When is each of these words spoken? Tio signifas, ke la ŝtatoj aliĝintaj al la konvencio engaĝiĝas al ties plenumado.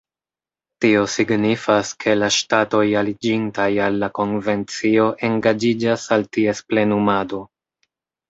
Tio 0.83 1.01
signifas, 1.15 1.89
ke 2.03 2.13
la 2.21 2.29
ŝtatoj 2.37 2.81
aliĝintaj 3.01 3.67
al 3.89 3.99
la 4.05 4.09
konvencio 4.21 5.05
engaĝiĝas 5.29 6.07
al 6.17 6.27
ties 6.39 6.63
plenumado. 6.71 7.43